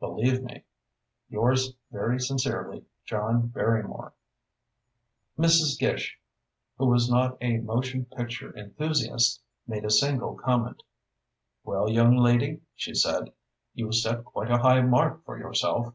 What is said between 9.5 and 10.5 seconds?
made a single